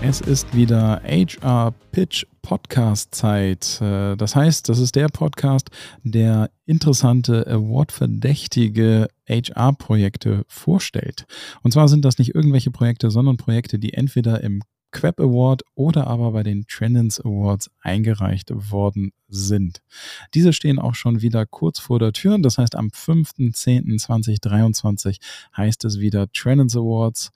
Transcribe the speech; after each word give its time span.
Es 0.00 0.20
ist 0.20 0.54
wieder 0.54 1.02
HR 1.04 1.74
Pitch 1.90 2.24
Podcast 2.40 3.12
Zeit. 3.14 3.80
Äh, 3.80 4.16
das 4.16 4.36
heißt, 4.36 4.68
das 4.68 4.78
ist 4.78 4.94
der 4.94 5.08
Podcast, 5.08 5.70
der 6.04 6.52
interessante, 6.66 7.44
awardverdächtige 7.46 9.08
HR-Projekte 9.28 10.44
vorstellt. 10.46 11.24
Und 11.62 11.72
zwar 11.72 11.88
sind 11.88 12.04
das 12.04 12.18
nicht 12.18 12.32
irgendwelche 12.34 12.70
Projekte, 12.70 13.10
sondern 13.10 13.38
Projekte, 13.38 13.80
die 13.80 13.92
entweder 13.92 14.40
im 14.42 14.62
Queb 14.92 15.18
Award 15.20 15.62
oder 15.74 16.06
aber 16.06 16.30
bei 16.32 16.44
den 16.44 16.66
Trendens 16.66 17.20
Awards 17.20 17.70
eingereicht 17.80 18.50
worden 18.52 19.12
sind. 19.28 19.82
Diese 20.32 20.52
stehen 20.52 20.78
auch 20.78 20.94
schon 20.94 21.22
wieder 21.22 21.44
kurz 21.44 21.80
vor 21.80 21.98
der 21.98 22.12
Tür. 22.12 22.38
Das 22.38 22.56
heißt, 22.56 22.76
am 22.76 22.86
5.10.2023 22.88 25.18
heißt 25.56 25.84
es 25.84 25.98
wieder 25.98 26.30
Trendens 26.32 26.76
Awards. 26.76 27.32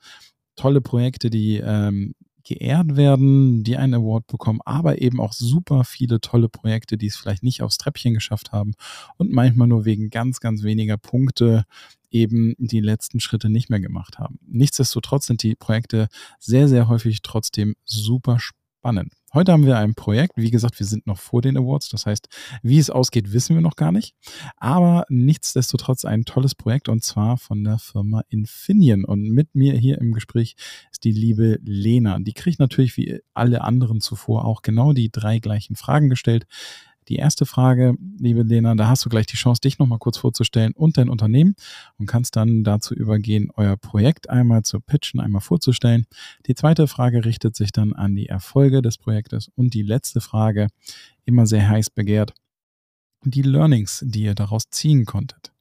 Tolle 0.55 0.79
Projekte, 0.81 1.29
die 1.29 1.57
ähm, 1.57 2.15
geehrt 2.43 2.95
werden, 2.95 3.63
die 3.63 3.77
einen 3.77 3.95
Award 3.95 4.27
bekommen, 4.27 4.59
aber 4.65 5.01
eben 5.01 5.19
auch 5.19 5.33
super 5.33 5.83
viele 5.83 6.19
tolle 6.21 6.49
Projekte, 6.49 6.97
die 6.97 7.07
es 7.07 7.15
vielleicht 7.15 7.43
nicht 7.43 7.61
aufs 7.61 7.77
Treppchen 7.77 8.13
geschafft 8.13 8.51
haben 8.51 8.73
und 9.17 9.31
manchmal 9.31 9.67
nur 9.67 9.85
wegen 9.85 10.09
ganz, 10.09 10.39
ganz 10.39 10.63
weniger 10.63 10.97
Punkte 10.97 11.65
eben 12.11 12.55
die 12.57 12.79
letzten 12.79 13.19
Schritte 13.19 13.49
nicht 13.49 13.69
mehr 13.69 13.79
gemacht 13.79 14.19
haben. 14.19 14.39
Nichtsdestotrotz 14.47 15.25
sind 15.25 15.41
die 15.43 15.55
Projekte 15.55 16.07
sehr, 16.39 16.67
sehr 16.67 16.87
häufig 16.87 17.21
trotzdem 17.23 17.75
super 17.85 18.39
spannend. 18.39 18.62
Heute 19.33 19.51
haben 19.51 19.65
wir 19.65 19.77
ein 19.77 19.95
Projekt. 19.95 20.33
Wie 20.35 20.51
gesagt, 20.51 20.79
wir 20.79 20.85
sind 20.85 21.07
noch 21.07 21.17
vor 21.17 21.41
den 21.41 21.57
Awards. 21.57 21.89
Das 21.89 22.05
heißt, 22.05 22.27
wie 22.61 22.77
es 22.77 22.89
ausgeht, 22.89 23.33
wissen 23.33 23.55
wir 23.55 23.61
noch 23.61 23.75
gar 23.75 23.91
nicht. 23.91 24.13
Aber 24.57 25.05
nichtsdestotrotz 25.09 26.05
ein 26.05 26.25
tolles 26.25 26.53
Projekt 26.53 26.89
und 26.89 27.03
zwar 27.03 27.37
von 27.37 27.63
der 27.63 27.79
Firma 27.79 28.21
Infineon. 28.29 29.05
Und 29.05 29.23
mit 29.23 29.55
mir 29.55 29.73
hier 29.73 29.97
im 29.99 30.13
Gespräch 30.13 30.55
ist 30.91 31.03
die 31.03 31.11
liebe 31.11 31.59
Lena. 31.63 32.19
Die 32.19 32.33
kriegt 32.33 32.59
natürlich 32.59 32.95
wie 32.97 33.21
alle 33.33 33.61
anderen 33.61 34.01
zuvor 34.01 34.45
auch 34.45 34.61
genau 34.61 34.93
die 34.93 35.11
drei 35.11 35.39
gleichen 35.39 35.75
Fragen 35.75 36.09
gestellt. 36.09 36.45
Die 37.09 37.15
erste 37.15 37.45
Frage, 37.45 37.95
liebe 38.19 38.43
Lena, 38.43 38.75
da 38.75 38.87
hast 38.87 39.05
du 39.05 39.09
gleich 39.09 39.25
die 39.25 39.35
Chance, 39.35 39.61
dich 39.61 39.79
nochmal 39.79 39.99
kurz 39.99 40.17
vorzustellen 40.17 40.73
und 40.73 40.97
dein 40.97 41.09
Unternehmen 41.09 41.55
und 41.97 42.05
kannst 42.05 42.35
dann 42.35 42.63
dazu 42.63 42.93
übergehen, 42.93 43.49
euer 43.55 43.77
Projekt 43.77 44.29
einmal 44.29 44.63
zu 44.63 44.79
pitchen, 44.79 45.19
einmal 45.19 45.41
vorzustellen. 45.41 46.05
Die 46.47 46.55
zweite 46.55 46.87
Frage 46.87 47.25
richtet 47.25 47.55
sich 47.55 47.71
dann 47.71 47.93
an 47.93 48.15
die 48.15 48.27
Erfolge 48.27 48.81
des 48.81 48.97
Projektes 48.97 49.49
und 49.55 49.73
die 49.73 49.83
letzte 49.83 50.21
Frage, 50.21 50.67
immer 51.25 51.45
sehr 51.45 51.69
heiß 51.69 51.89
begehrt, 51.89 52.33
die 53.23 53.41
Learnings, 53.41 54.03
die 54.05 54.23
ihr 54.23 54.35
daraus 54.35 54.69
ziehen 54.69 55.05
konntet. 55.05 55.51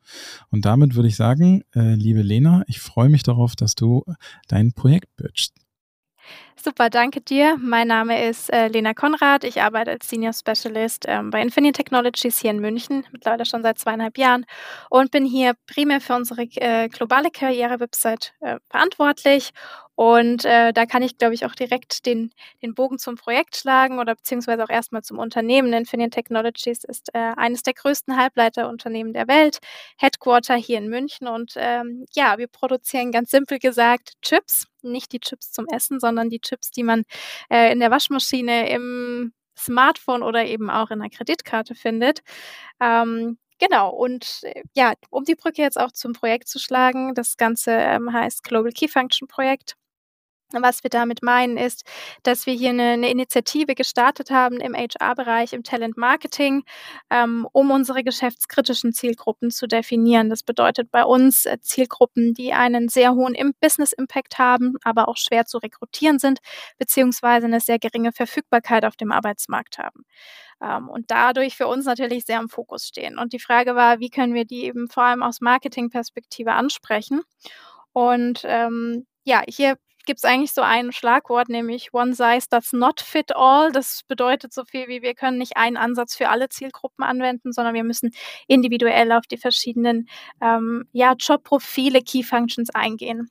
Und 0.51 0.65
damit 0.65 0.95
würde 0.95 1.09
ich 1.09 1.17
sagen, 1.17 1.63
äh, 1.75 1.95
liebe 1.95 2.23
Lena, 2.23 2.65
ich 2.67 2.81
freue 2.81 3.09
mich 3.09 3.23
darauf, 3.23 3.57
dass 3.57 3.75
du 3.75 4.05
dein 4.49 4.73
Projekt 4.73 5.15
pitchst. 5.17 5.55
Super, 6.57 6.91
danke 6.91 7.21
dir. 7.21 7.57
Mein 7.59 7.89
Name 7.89 8.29
ist 8.29 8.53
äh, 8.53 8.69
Lena 8.69 8.95
Konrad. 8.95 9.43
Ich 9.43 9.61
arbeite 9.61 9.91
als 9.91 10.09
Senior 10.09 10.33
Specialist 10.33 11.07
ähm, 11.09 11.31
bei 11.31 11.43
Infinity 11.43 11.73
Technologies 11.73 12.39
hier 12.39 12.53
in 12.53 12.61
München, 12.61 13.05
mittlerweile 13.11 13.45
schon 13.47 13.63
seit 13.63 13.79
zweieinhalb 13.79 14.17
Jahren 14.17 14.45
und 14.89 15.11
bin 15.11 15.25
hier 15.25 15.55
primär 15.67 16.01
für 16.01 16.15
unsere 16.15 16.43
äh, 16.43 16.89
globale 16.89 17.31
Karriere-Website 17.31 18.35
äh, 18.41 18.59
verantwortlich 18.71 19.51
und 19.95 20.45
äh, 20.45 20.73
da 20.73 20.87
kann 20.87 21.03
ich, 21.03 21.19
glaube 21.19 21.35
ich, 21.35 21.45
auch 21.45 21.55
direkt 21.55 22.07
den, 22.07 22.31
den 22.63 22.75
Bogen 22.75 22.99
zum 22.99 23.17
Projekt 23.17 23.57
schlagen 23.57 23.99
oder 23.99 24.15
beziehungsweise 24.15 24.65
auch 24.65 24.71
erstmal 24.71 25.03
zum 25.03 25.19
Unternehmen. 25.19 25.73
Infineon 25.73 26.11
Technologies 26.11 26.85
ist 26.85 27.11
äh, 27.15 27.19
eines 27.37 27.63
der 27.63 27.75
größten 27.75 28.17
Halbleiterunternehmen 28.17 29.13
der 29.13 29.29
Welt, 29.29 29.59
Headquarter 29.99 30.55
hier 30.57 30.79
in 30.79 30.89
München. 30.89 31.29
Und 31.29 31.53
ähm, 31.57 32.07
ja, 32.15 32.39
wir 32.39 32.49
produzieren 32.49 33.13
ganz 33.13 33.31
simpel 33.31 33.59
gesagt 33.59 34.15
Chips, 34.23 34.67
nicht 34.83 35.13
die 35.13 35.21
Chips 35.21 35.53
zum 35.53 35.67
Essen, 35.69 36.01
sondern 36.01 36.31
die 36.31 36.41
Chips, 36.41 36.71
die 36.71 36.83
man 36.85 37.05
äh, 37.51 37.71
in 37.73 37.81
der 37.81 37.91
Waschmaschine, 37.91 38.71
im 38.71 39.33
Smartphone 39.59 40.23
oder 40.23 40.47
eben 40.47 40.71
auch 40.71 40.91
in 40.91 41.01
einer 41.01 41.11
Kreditkarte 41.11 41.75
findet. 41.75 42.21
Ähm, 42.81 43.39
Genau, 43.59 43.91
und 43.91 44.43
ja, 44.75 44.95
um 45.11 45.23
die 45.25 45.37
Brücke 45.37 45.63
jetzt 45.63 45.79
auch 45.79 45.93
zum 45.93 46.15
Projekt 46.15 46.49
zu 46.49 46.59
schlagen, 46.59 47.15
das 47.15 47.37
Ganze 47.37 47.71
ähm, 47.71 48.13
heißt 48.13 48.43
Global 48.43 48.73
Key 48.73 48.89
Function 48.89 49.29
Projekt. 49.29 49.77
Was 50.61 50.83
wir 50.83 50.91
damit 50.91 51.23
meinen, 51.23 51.57
ist, 51.57 51.85
dass 52.23 52.47
wir 52.47 52.55
hier 52.55 52.71
eine, 52.71 52.91
eine 52.91 53.11
Initiative 53.11 53.75
gestartet 53.75 54.31
haben 54.31 54.61
im 54.61 54.75
HR-Bereich, 54.75 55.53
im 55.53 55.63
Talent 55.63 55.97
Marketing, 55.97 56.65
ähm, 57.11 57.49
um 57.53 57.71
unsere 57.71 58.03
geschäftskritischen 58.03 58.93
Zielgruppen 58.93 59.51
zu 59.51 59.67
definieren. 59.67 60.29
Das 60.31 60.43
bedeutet 60.43 60.91
bei 60.91 61.05
uns 61.05 61.47
äh, 61.47 61.59
Zielgruppen, 61.61 62.35
die 62.35 62.53
einen 62.53 62.89
sehr 62.89 63.15
hohen 63.15 63.37
Business-Impact 63.61 64.39
haben, 64.39 64.75
aber 64.83 65.09
auch 65.09 65.17
schwer 65.17 65.47
zu 65.47 65.59
rekrutieren 65.59 66.19
sind, 66.19 66.41
beziehungsweise 66.79 67.47
eine 67.47 67.61
sehr 67.61 67.79
geringe 67.79 68.13
Verfügbarkeit 68.13 68.85
auf 68.85 68.97
dem 68.97 69.13
Arbeitsmarkt 69.13 69.79
haben. 69.79 70.05
Ähm, 70.63 70.89
und 70.89 71.11
dadurch 71.11 71.57
für 71.57 71.67
uns 71.67 71.85
natürlich 71.85 72.25
sehr 72.25 72.41
im 72.41 72.49
Fokus 72.49 72.87
stehen. 72.87 73.19
Und 73.19 73.33
die 73.33 73.39
Frage 73.39 73.75
war, 73.75 74.01
wie 74.01 74.11
können 74.11 74.35
wir 74.35 74.45
die 74.45 74.65
eben 74.65 74.89
vor 74.89 75.05
allem 75.05 75.23
aus 75.23 75.41
Marketing-Perspektive 75.41 76.53
ansprechen? 76.53 77.23
Und 77.93 78.43
ähm, 78.45 79.07
ja, 79.25 79.43
hier 79.49 79.77
gibt 80.05 80.19
es 80.19 80.25
eigentlich 80.25 80.53
so 80.53 80.63
ein 80.63 80.93
Schlagwort, 80.93 81.49
nämlich 81.49 81.93
One 81.93 82.15
Size 82.15 82.47
Does 82.51 82.73
Not 82.73 83.01
Fit 83.01 83.35
All. 83.37 83.73
Das 83.73 84.03
bedeutet 84.07 84.53
so 84.53 84.65
viel 84.65 84.89
wie, 84.89 85.03
wir 85.03 85.15
können 85.15 85.39
nicht 85.39 85.57
einen 85.57 85.77
Ansatz 85.77 86.15
für 86.17 86.29
alle 86.29 86.49
Zielgruppen 86.49 87.05
anwenden, 87.05 87.53
sondern 87.53 87.75
wir 87.75 87.85
müssen 87.85 88.11
individuell 88.47 89.13
auf 89.13 89.27
die 89.27 89.39
verschiedenen 89.39 90.09
ähm, 90.41 90.89
ja, 90.93 91.15
Jobprofile, 91.19 92.03
Key 92.03 92.23
Functions 92.23 92.71
eingehen. 92.75 93.31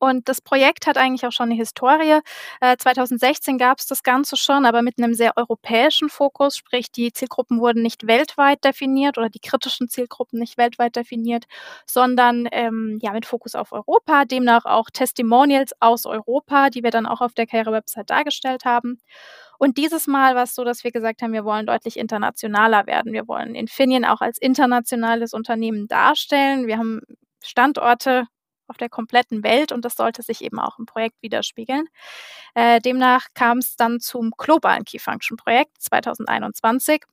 Und 0.00 0.28
das 0.28 0.40
Projekt 0.40 0.86
hat 0.86 0.96
eigentlich 0.96 1.26
auch 1.26 1.32
schon 1.32 1.50
eine 1.50 1.54
Historie. 1.54 2.20
Äh, 2.60 2.76
2016 2.78 3.58
gab 3.58 3.78
es 3.78 3.86
das 3.86 4.02
Ganze 4.02 4.36
schon, 4.36 4.64
aber 4.64 4.80
mit 4.80 4.98
einem 4.98 5.14
sehr 5.14 5.36
europäischen 5.36 6.08
Fokus, 6.08 6.56
sprich 6.56 6.90
die 6.90 7.12
Zielgruppen 7.12 7.60
wurden 7.60 7.82
nicht 7.82 8.06
weltweit 8.06 8.64
definiert 8.64 9.18
oder 9.18 9.28
die 9.28 9.40
kritischen 9.40 9.88
Zielgruppen 9.88 10.38
nicht 10.38 10.56
weltweit 10.56 10.96
definiert, 10.96 11.44
sondern 11.84 12.48
ähm, 12.50 12.98
ja 13.02 13.12
mit 13.12 13.26
Fokus 13.26 13.54
auf 13.54 13.72
Europa, 13.72 14.24
demnach 14.24 14.64
auch 14.64 14.88
Testimonials 14.90 15.72
aus 15.80 16.06
Europa, 16.06 16.70
die 16.70 16.82
wir 16.82 16.90
dann 16.90 17.04
auch 17.04 17.20
auf 17.20 17.34
der 17.34 17.46
Karriere-Website 17.46 18.08
dargestellt 18.08 18.64
haben. 18.64 19.00
Und 19.58 19.76
dieses 19.76 20.06
Mal 20.06 20.34
war 20.34 20.44
es 20.44 20.54
so, 20.54 20.64
dass 20.64 20.82
wir 20.84 20.92
gesagt 20.92 21.20
haben, 21.20 21.34
wir 21.34 21.44
wollen 21.44 21.66
deutlich 21.66 21.98
internationaler 21.98 22.86
werden. 22.86 23.12
Wir 23.12 23.28
wollen 23.28 23.54
Infineon 23.54 24.06
auch 24.06 24.22
als 24.22 24.38
internationales 24.38 25.34
Unternehmen 25.34 25.86
darstellen. 25.86 26.66
Wir 26.66 26.78
haben 26.78 27.02
Standorte 27.42 28.26
auf 28.70 28.78
der 28.78 28.88
kompletten 28.88 29.44
Welt 29.44 29.72
und 29.72 29.84
das 29.84 29.96
sollte 29.96 30.22
sich 30.22 30.42
eben 30.42 30.58
auch 30.58 30.78
im 30.78 30.86
Projekt 30.86 31.16
widerspiegeln. 31.20 31.86
Äh, 32.54 32.80
demnach 32.80 33.26
kam 33.34 33.58
es 33.58 33.76
dann 33.76 34.00
zum 34.00 34.30
globalen 34.36 34.84
Key 34.84 34.98
Function 34.98 35.36
Projekt 35.36 35.82
2021. 35.82 37.04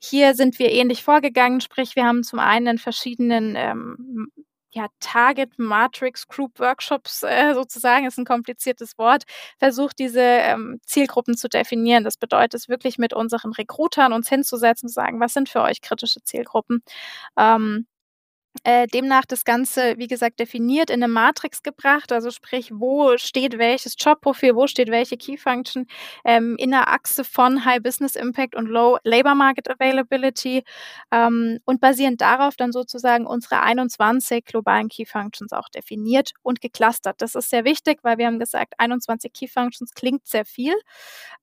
Hier 0.00 0.34
sind 0.34 0.58
wir 0.58 0.70
ähnlich 0.70 1.02
vorgegangen, 1.02 1.60
sprich 1.60 1.96
wir 1.96 2.04
haben 2.04 2.22
zum 2.22 2.38
einen 2.38 2.66
in 2.66 2.78
verschiedenen 2.78 3.56
ähm, 3.56 4.30
ja, 4.70 4.86
Target 5.00 5.58
Matrix 5.58 6.28
Group 6.28 6.58
Workshops 6.60 7.22
äh, 7.22 7.54
sozusagen, 7.54 8.06
ist 8.06 8.18
ein 8.18 8.24
kompliziertes 8.24 8.98
Wort, 8.98 9.24
versucht 9.58 9.98
diese 9.98 10.20
ähm, 10.20 10.80
Zielgruppen 10.84 11.36
zu 11.36 11.48
definieren. 11.48 12.04
Das 12.04 12.16
bedeutet 12.16 12.54
es 12.54 12.68
wirklich 12.68 12.98
mit 12.98 13.14
unseren 13.14 13.52
Recruitern 13.52 14.12
uns 14.12 14.28
hinzusetzen 14.28 14.86
und 14.86 14.90
zu 14.90 14.94
sagen, 14.94 15.20
was 15.20 15.32
sind 15.32 15.48
für 15.48 15.62
euch 15.62 15.80
kritische 15.80 16.22
Zielgruppen? 16.22 16.82
Ähm, 17.36 17.86
äh, 18.64 18.86
demnach 18.86 19.24
das 19.26 19.44
Ganze, 19.44 19.94
wie 19.98 20.06
gesagt, 20.06 20.40
definiert 20.40 20.90
in 20.90 21.02
eine 21.02 21.12
Matrix 21.12 21.62
gebracht, 21.62 22.12
also 22.12 22.30
sprich, 22.30 22.70
wo 22.72 23.16
steht 23.16 23.58
welches 23.58 23.94
Jobprofil, 23.98 24.54
wo 24.54 24.66
steht 24.66 24.90
welche 24.90 25.16
Key 25.16 25.36
Function 25.36 25.86
ähm, 26.24 26.56
in 26.58 26.70
der 26.70 26.88
Achse 26.88 27.24
von 27.24 27.64
High 27.64 27.82
Business 27.82 28.16
Impact 28.16 28.54
und 28.54 28.66
Low 28.66 28.98
Labor 29.04 29.34
Market 29.34 29.70
Availability 29.70 30.64
ähm, 31.10 31.58
und 31.64 31.80
basierend 31.80 32.20
darauf 32.20 32.56
dann 32.56 32.72
sozusagen 32.72 33.26
unsere 33.26 33.60
21 33.62 34.44
globalen 34.44 34.88
Key 34.88 35.04
Functions 35.04 35.52
auch 35.52 35.68
definiert 35.68 36.32
und 36.42 36.60
geclustert. 36.60 37.20
Das 37.20 37.34
ist 37.34 37.50
sehr 37.50 37.64
wichtig, 37.64 38.00
weil 38.02 38.18
wir 38.18 38.26
haben 38.26 38.38
gesagt, 38.38 38.74
21 38.78 39.32
Key 39.32 39.48
Functions 39.48 39.92
klingt 39.94 40.26
sehr 40.26 40.44
viel. 40.44 40.74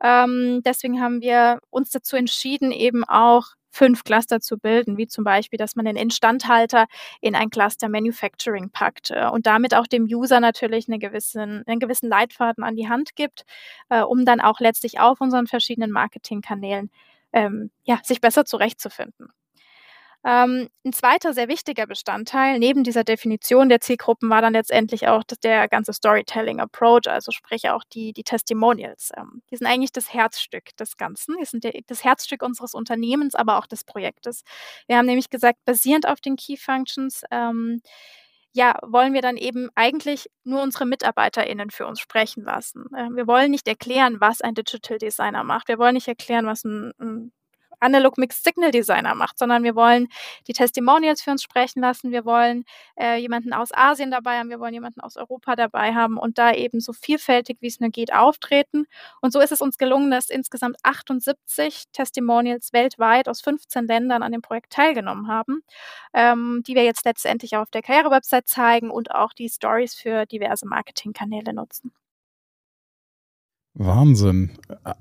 Ähm, 0.04 0.62
deswegen 0.66 1.02
haben 1.02 1.22
wir 1.22 1.60
uns 1.70 1.90
dazu 1.90 2.16
entschieden, 2.16 2.72
eben 2.72 3.04
auch 3.04 3.56
fünf 3.76 4.04
Cluster 4.04 4.40
zu 4.40 4.58
bilden, 4.58 4.98
wie 4.98 5.08
zum 5.08 5.24
Beispiel, 5.24 5.58
dass 5.58 5.76
man 5.76 5.86
den 5.86 5.98
Instandhalter 5.98 6.86
in 7.22 7.36
ein 7.36 7.50
Cluster 7.50 7.90
Manufacturing 7.90 8.70
packt 8.70 9.12
äh, 9.12 9.28
und 9.28 9.46
damit 9.46 9.76
auch 9.76 9.86
dem 9.88 10.06
User 10.06 10.40
natürlich 10.40 10.88
eine 10.88 10.98
gewissen, 10.98 11.64
einen 11.68 11.80
gewissen 11.80 12.10
Leitfaden 12.10 12.64
an 12.64 12.76
die 12.76 12.88
Hand 12.88 13.16
gibt, 13.16 13.44
äh, 13.90 14.02
um 14.02 14.26
dann 14.26 14.40
auch 14.40 14.60
letztlich 14.60 15.00
auf 15.00 15.20
unseren 15.20 15.48
verschiedenen 15.48 15.92
Marketingkanälen 15.92 16.90
ähm, 17.34 17.70
ja, 17.84 18.00
sich 18.04 18.22
besser 18.22 18.46
zurechtzufinden. 18.46 19.28
Ähm, 20.28 20.70
ein 20.84 20.92
zweiter 20.92 21.34
sehr 21.34 21.48
wichtiger 21.48 21.86
Bestandteil 21.86 22.58
neben 22.58 22.84
dieser 22.84 23.04
Definition 23.04 23.70
der 23.70 23.80
Zielgruppen 23.80 24.28
war 24.32 24.42
dann 24.42 24.54
letztendlich 24.54 25.08
auch 25.08 25.24
der 25.24 25.68
ganze 25.68 25.94
Storytelling-Approach, 25.94 27.08
also 27.08 27.32
sprich 27.32 27.70
auch 27.70 27.84
die, 27.84 28.12
die 28.12 28.24
Testimonials. 28.24 29.12
Ähm, 29.16 29.44
die 29.52 29.58
sind 29.58 29.68
eigentlich 29.68 29.92
das 29.92 30.12
Herzstück 30.12 30.76
des 30.78 30.98
Ganzen, 30.98 31.36
die 31.40 31.46
sind 31.46 31.64
der, 31.64 31.74
das 31.86 32.04
Herzstück 32.04 32.42
unseres 32.42 32.74
Unternehmens, 32.74 33.36
aber 33.36 33.60
auch 33.60 33.68
des 33.68 33.84
Projektes. 33.84 34.42
Wir 34.88 34.98
haben 34.98 35.06
nämlich 35.06 35.30
gesagt, 35.30 35.60
basierend 35.64 36.08
auf 36.08 36.22
den 36.22 36.38
Key 36.38 36.58
Functions, 36.58 37.22
ähm, 37.30 37.82
ja, 38.54 38.80
wollen 38.82 39.14
wir 39.14 39.22
dann 39.22 39.38
eben 39.38 39.70
eigentlich 39.76 40.28
nur 40.44 40.64
unsere 40.64 40.86
MitarbeiterInnen 40.88 41.70
für 41.70 41.86
uns 41.86 42.00
sprechen 42.00 42.44
lassen. 42.46 42.86
Äh, 42.96 43.10
wir 43.12 43.28
wollen 43.28 43.52
nicht 43.52 43.68
erklären, 43.68 44.22
was 44.22 44.42
ein 44.42 44.56
Digital 44.56 44.98
Designer 44.98 45.44
macht. 45.44 45.68
Wir 45.68 45.78
wollen 45.78 45.94
nicht 45.94 46.08
erklären, 46.08 46.48
was 46.48 46.64
ein, 46.64 46.94
ein 47.00 47.32
Analog 47.86 48.18
Mixed 48.18 48.44
Signal 48.44 48.72
Designer 48.72 49.16
macht, 49.16 49.38
sondern 49.38 49.64
wir 49.64 49.76
wollen 49.76 50.08
die 50.48 50.54
Testimonials 50.54 51.22
für 51.22 51.32
uns 51.32 51.44
sprechen 51.44 51.82
lassen. 51.82 52.12
Wir 52.12 52.26
wollen 52.26 52.66
äh, 53.00 53.18
jemanden 53.18 53.54
aus 53.54 53.70
Asien 53.74 54.12
dabei 54.12 54.40
haben, 54.40 54.50
wir 54.50 54.60
wollen 54.60 54.74
jemanden 54.74 55.02
aus 55.02 55.18
Europa 55.18 55.56
dabei 55.56 55.94
haben 55.94 56.18
und 56.18 56.38
da 56.38 56.54
eben 56.54 56.80
so 56.80 56.94
vielfältig 56.94 57.58
wie 57.62 57.68
es 57.68 57.80
nur 57.80 57.90
geht 57.90 58.14
auftreten. 58.14 58.88
Und 59.22 59.32
so 59.32 59.40
ist 59.40 59.52
es 59.52 59.62
uns 59.62 59.78
gelungen, 59.78 60.12
dass 60.12 60.30
insgesamt 60.30 60.78
78 60.84 61.86
Testimonials 61.94 62.74
weltweit 62.74 63.30
aus 63.30 63.42
15 63.42 63.86
Ländern 63.88 64.24
an 64.24 64.32
dem 64.32 64.42
Projekt 64.42 64.74
teilgenommen 64.74 65.28
haben, 65.28 65.64
ähm, 66.14 66.64
die 66.66 66.76
wir 66.76 66.84
jetzt 66.84 67.06
letztendlich 67.06 67.56
auf 67.56 67.70
der 67.70 67.82
Karriere-Website 67.82 68.48
zeigen 68.48 68.90
und 68.90 69.12
auch 69.12 69.34
die 69.34 69.50
Stories 69.50 69.96
für 69.96 70.26
diverse 70.26 70.68
Marketingkanäle 70.68 71.54
nutzen. 71.54 71.92
Wahnsinn. 73.76 74.52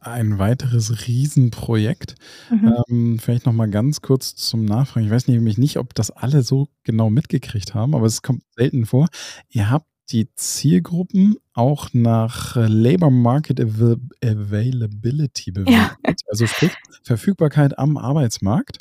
Ein 0.00 0.38
weiteres 0.38 1.06
Riesenprojekt. 1.06 2.16
Mhm. 2.50 2.74
Ähm, 2.88 3.18
vielleicht 3.20 3.46
noch 3.46 3.52
mal 3.52 3.70
ganz 3.70 4.02
kurz 4.02 4.34
zum 4.34 4.64
Nachfragen. 4.64 5.06
Ich 5.06 5.12
weiß 5.12 5.28
nämlich 5.28 5.58
nicht, 5.58 5.78
ob 5.78 5.94
das 5.94 6.10
alle 6.10 6.42
so 6.42 6.68
genau 6.82 7.08
mitgekriegt 7.08 7.74
haben, 7.74 7.94
aber 7.94 8.06
es 8.06 8.22
kommt 8.22 8.42
selten 8.56 8.84
vor. 8.84 9.06
Ihr 9.48 9.70
habt 9.70 9.86
die 10.10 10.28
Zielgruppen 10.34 11.36
auch 11.54 11.88
nach 11.92 12.56
Labor 12.56 13.10
Market 13.10 13.60
Availability 13.60 15.52
bewertet. 15.52 15.72
Ja. 16.04 16.14
Also 16.28 16.46
sprich 16.46 16.72
Verfügbarkeit 17.02 17.78
am 17.78 17.96
Arbeitsmarkt. 17.96 18.78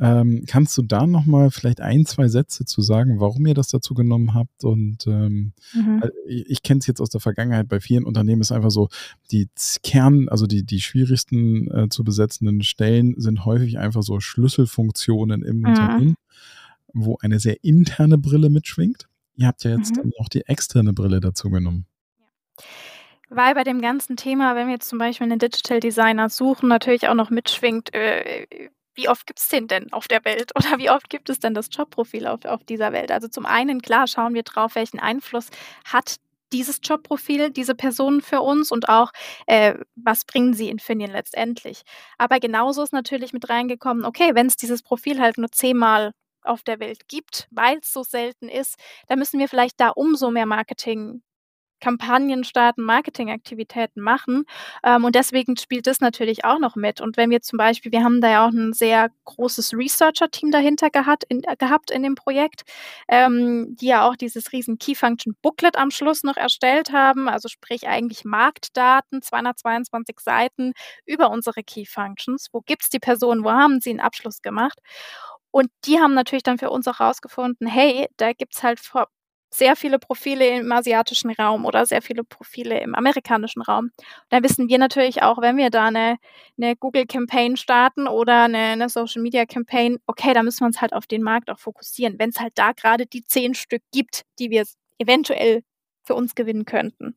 Ähm, 0.00 0.44
kannst 0.48 0.76
du 0.76 0.82
da 0.82 1.06
nochmal 1.06 1.52
vielleicht 1.52 1.80
ein, 1.80 2.04
zwei 2.04 2.26
Sätze 2.26 2.64
zu 2.64 2.82
sagen, 2.82 3.20
warum 3.20 3.46
ihr 3.46 3.54
das 3.54 3.68
dazu 3.68 3.94
genommen 3.94 4.34
habt? 4.34 4.64
Und 4.64 5.06
ähm, 5.06 5.52
mhm. 5.72 6.02
ich, 6.26 6.50
ich 6.50 6.62
kenne 6.62 6.80
es 6.80 6.86
jetzt 6.88 7.00
aus 7.00 7.10
der 7.10 7.20
Vergangenheit 7.20 7.68
bei 7.68 7.78
vielen 7.78 8.04
Unternehmen, 8.04 8.40
ist 8.40 8.50
einfach 8.50 8.72
so, 8.72 8.88
die 9.30 9.48
Kern, 9.84 10.28
also 10.28 10.46
die, 10.46 10.64
die 10.64 10.80
schwierigsten 10.80 11.70
äh, 11.70 11.88
zu 11.90 12.02
besetzenden 12.02 12.62
Stellen 12.64 13.14
sind 13.18 13.44
häufig 13.44 13.78
einfach 13.78 14.02
so 14.02 14.18
Schlüsselfunktionen 14.18 15.42
im 15.42 15.58
mhm. 15.58 15.66
Unternehmen, 15.66 16.16
wo 16.92 17.16
eine 17.20 17.38
sehr 17.38 17.62
interne 17.62 18.18
Brille 18.18 18.50
mitschwingt. 18.50 19.08
Ihr 19.36 19.46
habt 19.46 19.62
ja 19.62 19.76
jetzt 19.76 19.96
mhm. 19.96 20.12
noch 20.18 20.28
die 20.28 20.46
externe 20.46 20.92
Brille 20.92 21.20
dazu 21.20 21.50
genommen. 21.50 21.86
Weil 23.30 23.54
bei 23.54 23.64
dem 23.64 23.80
ganzen 23.80 24.16
Thema, 24.16 24.54
wenn 24.56 24.66
wir 24.66 24.74
jetzt 24.74 24.88
zum 24.88 24.98
Beispiel 24.98 25.24
einen 25.24 25.38
Digital 25.38 25.80
Designer 25.80 26.28
suchen, 26.28 26.68
natürlich 26.68 27.08
auch 27.08 27.14
noch 27.14 27.30
mitschwingt, 27.30 27.94
äh, 27.94 28.46
wie 28.94 29.08
oft 29.08 29.26
gibt 29.26 29.40
es 29.40 29.48
den 29.48 29.68
denn 29.68 29.92
auf 29.92 30.08
der 30.08 30.24
Welt 30.24 30.52
oder 30.56 30.78
wie 30.78 30.90
oft 30.90 31.10
gibt 31.10 31.30
es 31.30 31.40
denn 31.40 31.54
das 31.54 31.68
Jobprofil 31.70 32.26
auf, 32.26 32.44
auf 32.44 32.64
dieser 32.64 32.92
Welt? 32.92 33.10
Also 33.10 33.28
zum 33.28 33.46
einen, 33.46 33.82
klar, 33.82 34.06
schauen 34.06 34.34
wir 34.34 34.42
drauf, 34.42 34.74
welchen 34.74 35.00
Einfluss 35.00 35.48
hat 35.84 36.16
dieses 36.52 36.80
Jobprofil, 36.82 37.50
diese 37.50 37.74
Personen 37.74 38.20
für 38.20 38.40
uns 38.40 38.70
und 38.70 38.88
auch, 38.88 39.10
äh, 39.46 39.74
was 39.96 40.24
bringen 40.24 40.54
sie 40.54 40.66
in 40.66 40.72
Infineon 40.72 41.10
letztendlich. 41.10 41.82
Aber 42.16 42.38
genauso 42.38 42.82
ist 42.82 42.92
natürlich 42.92 43.32
mit 43.32 43.48
reingekommen, 43.48 44.04
okay, 44.04 44.30
wenn 44.34 44.46
es 44.46 44.56
dieses 44.56 44.82
Profil 44.82 45.20
halt 45.20 45.36
nur 45.36 45.50
zehnmal 45.50 46.12
auf 46.42 46.62
der 46.62 46.78
Welt 46.78 47.08
gibt, 47.08 47.48
weil 47.50 47.78
es 47.78 47.92
so 47.92 48.02
selten 48.02 48.48
ist, 48.48 48.76
dann 49.08 49.18
müssen 49.18 49.40
wir 49.40 49.48
vielleicht 49.48 49.80
da 49.80 49.88
umso 49.88 50.30
mehr 50.30 50.46
Marketing 50.46 51.22
Kampagnen 51.80 52.44
starten, 52.44 52.82
Marketingaktivitäten 52.82 54.02
machen. 54.02 54.44
Ähm, 54.82 55.04
und 55.04 55.14
deswegen 55.14 55.56
spielt 55.56 55.86
das 55.86 56.00
natürlich 56.00 56.44
auch 56.44 56.58
noch 56.58 56.76
mit. 56.76 57.00
Und 57.00 57.16
wenn 57.16 57.30
wir 57.30 57.42
zum 57.42 57.56
Beispiel, 57.56 57.92
wir 57.92 58.04
haben 58.04 58.20
da 58.20 58.30
ja 58.30 58.46
auch 58.46 58.52
ein 58.52 58.72
sehr 58.72 59.10
großes 59.24 59.74
Researcher-Team 59.74 60.50
dahinter 60.50 60.90
gehabt 60.90 61.24
in, 61.28 61.42
äh, 61.44 61.56
gehabt 61.56 61.90
in 61.90 62.02
dem 62.02 62.14
Projekt, 62.14 62.62
ähm, 63.08 63.76
die 63.80 63.86
ja 63.86 64.08
auch 64.08 64.16
dieses 64.16 64.52
riesen 64.52 64.78
Key 64.78 64.94
Function 64.94 65.34
Booklet 65.42 65.76
am 65.76 65.90
Schluss 65.90 66.22
noch 66.22 66.36
erstellt 66.36 66.92
haben, 66.92 67.28
also 67.28 67.48
sprich 67.48 67.88
eigentlich 67.88 68.24
Marktdaten, 68.24 69.22
222 69.22 70.20
Seiten 70.20 70.72
über 71.06 71.30
unsere 71.30 71.62
Key 71.62 71.84
Functions. 71.86 72.48
Wo 72.52 72.60
gibt 72.60 72.82
es 72.84 72.90
die 72.90 72.98
Personen? 72.98 73.44
Wo 73.44 73.50
haben 73.50 73.80
sie 73.80 73.90
einen 73.90 74.00
Abschluss 74.00 74.42
gemacht? 74.42 74.78
Und 75.50 75.70
die 75.84 76.00
haben 76.00 76.14
natürlich 76.14 76.42
dann 76.42 76.58
für 76.58 76.70
uns 76.70 76.88
auch 76.88 76.98
rausgefunden, 76.98 77.68
hey, 77.68 78.08
da 78.16 78.32
gibt 78.32 78.56
es 78.56 78.64
halt 78.64 78.80
sehr 79.54 79.76
viele 79.76 79.98
Profile 79.98 80.58
im 80.58 80.72
asiatischen 80.72 81.30
Raum 81.30 81.64
oder 81.64 81.86
sehr 81.86 82.02
viele 82.02 82.24
Profile 82.24 82.80
im 82.80 82.94
amerikanischen 82.94 83.62
Raum. 83.62 83.90
Da 84.28 84.42
wissen 84.42 84.68
wir 84.68 84.78
natürlich 84.78 85.22
auch, 85.22 85.40
wenn 85.40 85.56
wir 85.56 85.70
da 85.70 85.86
eine, 85.86 86.16
eine 86.58 86.74
Google-Campaign 86.74 87.56
starten 87.56 88.08
oder 88.08 88.44
eine, 88.44 88.58
eine 88.58 88.88
Social-Media-Campaign, 88.88 89.98
okay, 90.06 90.34
da 90.34 90.42
müssen 90.42 90.60
wir 90.60 90.66
uns 90.66 90.80
halt 90.80 90.92
auf 90.92 91.06
den 91.06 91.22
Markt 91.22 91.50
auch 91.50 91.58
fokussieren, 91.58 92.18
wenn 92.18 92.30
es 92.30 92.40
halt 92.40 92.52
da 92.56 92.72
gerade 92.72 93.06
die 93.06 93.24
zehn 93.24 93.54
Stück 93.54 93.82
gibt, 93.92 94.22
die 94.38 94.50
wir 94.50 94.64
eventuell 94.98 95.62
für 96.02 96.14
uns 96.14 96.34
gewinnen 96.34 96.64
könnten. 96.64 97.16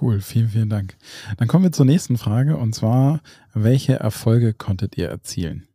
Cool, 0.00 0.20
vielen, 0.20 0.48
vielen 0.48 0.68
Dank. 0.68 0.96
Dann 1.38 1.48
kommen 1.48 1.64
wir 1.64 1.72
zur 1.72 1.86
nächsten 1.86 2.18
Frage 2.18 2.56
und 2.56 2.74
zwar, 2.74 3.20
welche 3.54 3.94
Erfolge 3.94 4.52
konntet 4.52 4.98
ihr 4.98 5.08
erzielen? 5.08 5.66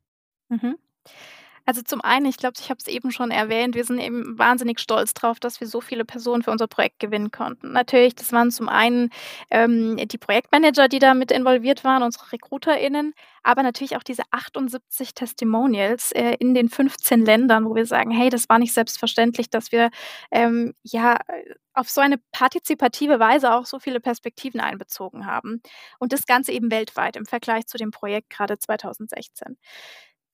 Mhm. 0.49 0.75
Also 1.65 1.81
zum 1.81 2.01
einen, 2.01 2.25
ich 2.25 2.35
glaube, 2.37 2.55
ich 2.59 2.69
habe 2.69 2.79
es 2.79 2.87
eben 2.87 3.11
schon 3.11 3.31
erwähnt, 3.31 3.75
wir 3.75 3.85
sind 3.85 3.99
eben 3.99 4.37
wahnsinnig 4.37 4.79
stolz 4.79 5.13
drauf, 5.13 5.39
dass 5.39 5.61
wir 5.61 5.67
so 5.67 5.79
viele 5.79 6.03
Personen 6.03 6.43
für 6.43 6.51
unser 6.51 6.67
Projekt 6.67 6.99
gewinnen 6.99 7.31
konnten. 7.31 7.71
Natürlich, 7.71 8.15
das 8.15 8.33
waren 8.33 8.51
zum 8.51 8.67
einen 8.67 9.11
ähm, 9.49 9.95
die 9.95 10.17
Projektmanager, 10.17 10.89
die 10.89 10.99
da 10.99 11.13
mit 11.13 11.31
involviert 11.31 11.85
waren, 11.85 12.03
unsere 12.03 12.33
RecruiterInnen, 12.33 13.13
aber 13.43 13.63
natürlich 13.63 13.95
auch 13.95 14.03
diese 14.03 14.23
78 14.31 15.13
Testimonials 15.13 16.11
äh, 16.11 16.35
in 16.39 16.53
den 16.53 16.67
15 16.67 17.23
Ländern, 17.25 17.65
wo 17.65 17.75
wir 17.75 17.85
sagen, 17.85 18.11
hey, 18.11 18.29
das 18.29 18.49
war 18.49 18.59
nicht 18.59 18.73
selbstverständlich, 18.73 19.49
dass 19.49 19.71
wir 19.71 19.89
ähm, 20.31 20.73
ja 20.83 21.17
auf 21.73 21.89
so 21.89 22.01
eine 22.01 22.17
partizipative 22.31 23.19
Weise 23.19 23.53
auch 23.53 23.65
so 23.65 23.79
viele 23.79 23.99
Perspektiven 23.99 24.59
einbezogen 24.59 25.25
haben. 25.25 25.61
Und 25.99 26.13
das 26.13 26.25
Ganze 26.25 26.51
eben 26.51 26.71
weltweit 26.71 27.15
im 27.15 27.25
Vergleich 27.25 27.67
zu 27.67 27.77
dem 27.77 27.91
Projekt 27.91 28.29
gerade 28.29 28.59
2016. 28.59 29.57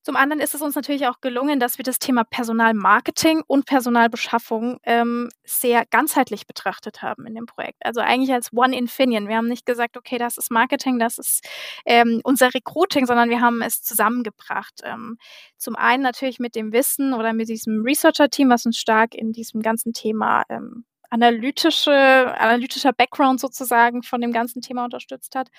Zum 0.10 0.16
anderen 0.16 0.42
ist 0.42 0.56
es 0.56 0.63
uns 0.63 0.74
natürlich 0.74 1.06
auch 1.06 1.22
gelungen, 1.22 1.60
dass 1.60 1.78
wir 1.78 1.84
das 1.84 2.00
Thema 2.00 2.24
Personalmarketing 2.24 3.44
und 3.46 3.68
Personalbeschaffung 3.68 4.80
ähm, 4.82 5.30
sehr 5.44 5.86
ganzheitlich 5.86 6.48
betrachtet 6.48 7.04
haben 7.04 7.28
in 7.28 7.36
dem 7.36 7.46
Projekt. 7.46 7.86
Also 7.86 8.01
eigentlich 8.01 8.34
als 8.34 8.51
One 8.51 8.75
Infineon. 8.75 9.28
Wir 9.28 9.36
haben 9.36 9.48
nicht 9.48 9.68
gesagt, 9.68 9.98
okay, 9.98 10.18
das 10.18 10.39
ist 10.39 10.50
Marketing, 10.50 10.98
das 10.98 11.20
ist 11.20 11.48
ähm, 11.86 12.22
unser 12.24 12.51
Recruiting, 12.56 13.06
sondern 13.06 13.30
wir 13.30 13.39
haben 13.39 13.62
es 13.62 13.84
zusammengebracht. 13.84 14.82
Ähm, 14.84 15.20
zum 15.58 15.75
einen 15.75 16.01
natürlich 16.01 16.39
mit 16.39 16.56
dem 16.56 16.74
Wissen 16.74 17.13
oder 17.13 17.32
mit 17.34 17.48
diesem 17.48 17.84
Researcher-Team, 17.84 18.50
was 18.50 18.66
uns 18.66 18.80
stark 18.80 19.13
in 19.13 19.32
diesem 19.32 19.62
ganzen 19.62 19.94
Thema 19.94 20.42
ähm, 20.50 20.86
analytische, 21.12 21.94
analytischer 21.94 22.94
Background 22.94 23.39
sozusagen 23.39 24.01
von 24.01 24.22
dem 24.22 24.32
ganzen 24.32 24.63
Thema 24.63 24.86
unterstützt 24.86 25.36
hat 25.36 25.50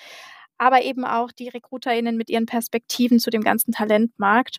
aber 0.60 0.82
eben 0.82 1.06
auch 1.06 1.32
die 1.32 1.48
RecruiterInnen 1.48 2.18
mit 2.18 2.28
ihren 2.28 2.44
Perspektiven 2.44 3.18
zu 3.18 3.30
dem 3.30 3.42
ganzen 3.42 3.72
Talentmarkt. 3.72 4.58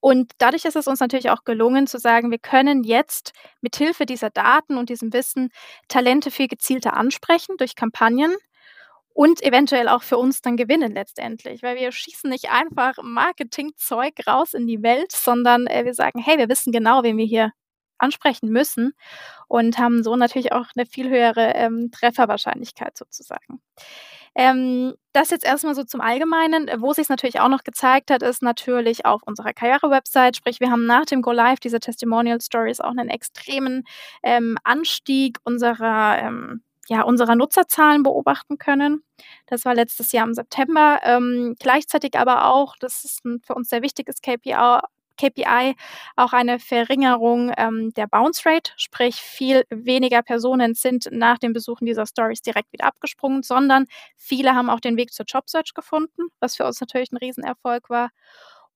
Und 0.00 0.32
dadurch 0.38 0.64
ist 0.64 0.74
es 0.74 0.88
uns 0.88 0.98
natürlich 0.98 1.30
auch 1.30 1.44
gelungen 1.44 1.86
zu 1.86 1.98
sagen, 1.98 2.32
wir 2.32 2.40
können 2.40 2.82
jetzt 2.82 3.32
mit 3.60 3.76
Hilfe 3.76 4.04
dieser 4.04 4.30
Daten 4.30 4.76
und 4.76 4.88
diesem 4.88 5.12
Wissen 5.12 5.50
Talente 5.86 6.32
viel 6.32 6.48
gezielter 6.48 6.94
ansprechen 6.94 7.56
durch 7.56 7.76
Kampagnen 7.76 8.34
und 9.14 9.42
eventuell 9.44 9.88
auch 9.88 10.02
für 10.02 10.18
uns 10.18 10.42
dann 10.42 10.56
gewinnen 10.56 10.92
letztendlich, 10.92 11.62
weil 11.62 11.76
wir 11.76 11.92
schießen 11.92 12.28
nicht 12.28 12.50
einfach 12.50 12.96
Marketingzeug 13.00 14.14
raus 14.26 14.54
in 14.54 14.66
die 14.66 14.82
Welt, 14.82 15.12
sondern 15.12 15.68
äh, 15.68 15.84
wir 15.84 15.94
sagen, 15.94 16.18
hey, 16.20 16.36
wir 16.36 16.48
wissen 16.48 16.72
genau, 16.72 17.04
wen 17.04 17.16
wir 17.16 17.26
hier 17.26 17.52
ansprechen 17.98 18.48
müssen 18.50 18.92
und 19.46 19.78
haben 19.78 20.02
so 20.02 20.16
natürlich 20.16 20.52
auch 20.52 20.66
eine 20.74 20.84
viel 20.84 21.08
höhere 21.08 21.54
ähm, 21.54 21.90
Trefferwahrscheinlichkeit 21.92 22.98
sozusagen. 22.98 23.62
Ähm, 24.36 24.94
das 25.14 25.30
jetzt 25.30 25.46
erstmal 25.46 25.74
so 25.74 25.82
zum 25.82 26.02
Allgemeinen. 26.02 26.68
Wo 26.78 26.92
sich 26.92 27.08
natürlich 27.08 27.40
auch 27.40 27.48
noch 27.48 27.64
gezeigt 27.64 28.10
hat, 28.10 28.22
ist 28.22 28.42
natürlich 28.42 29.06
auf 29.06 29.22
unserer 29.24 29.54
Karriere-Website. 29.54 30.36
Sprich, 30.36 30.60
wir 30.60 30.70
haben 30.70 30.84
nach 30.84 31.06
dem 31.06 31.22
Go 31.22 31.32
Live 31.32 31.58
diese 31.60 31.80
Testimonial 31.80 32.40
Stories 32.42 32.80
auch 32.80 32.90
einen 32.90 33.08
extremen 33.08 33.84
ähm, 34.22 34.58
Anstieg 34.62 35.38
unserer 35.44 36.18
ähm, 36.18 36.62
ja, 36.88 37.02
unserer 37.02 37.34
Nutzerzahlen 37.34 38.02
beobachten 38.02 38.58
können. 38.58 39.02
Das 39.46 39.64
war 39.64 39.74
letztes 39.74 40.12
Jahr 40.12 40.26
im 40.26 40.34
September. 40.34 41.00
Ähm, 41.02 41.56
gleichzeitig 41.58 42.16
aber 42.16 42.52
auch, 42.52 42.76
das 42.78 43.04
ist 43.04 43.24
ein 43.24 43.40
für 43.44 43.54
uns 43.54 43.70
sehr 43.70 43.82
wichtiges 43.82 44.20
KPI, 44.22 44.80
KPI 45.16 45.74
auch 46.16 46.32
eine 46.32 46.58
Verringerung 46.58 47.52
ähm, 47.56 47.92
der 47.94 48.06
Bounce 48.06 48.42
Rate, 48.46 48.72
sprich 48.76 49.16
viel 49.16 49.64
weniger 49.70 50.22
Personen 50.22 50.74
sind 50.74 51.08
nach 51.10 51.38
dem 51.38 51.52
Besuchen 51.52 51.86
dieser 51.86 52.06
Stories 52.06 52.42
direkt 52.42 52.72
wieder 52.72 52.86
abgesprungen, 52.86 53.42
sondern 53.42 53.86
viele 54.16 54.54
haben 54.54 54.70
auch 54.70 54.80
den 54.80 54.96
Weg 54.96 55.12
zur 55.12 55.26
Jobsearch 55.26 55.74
gefunden, 55.74 56.28
was 56.40 56.56
für 56.56 56.64
uns 56.66 56.80
natürlich 56.80 57.12
ein 57.12 57.16
Riesenerfolg 57.18 57.88
war. 57.90 58.10